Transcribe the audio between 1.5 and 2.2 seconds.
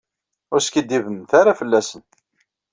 fell-asen.